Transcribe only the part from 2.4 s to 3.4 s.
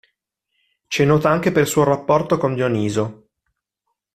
Dioniso.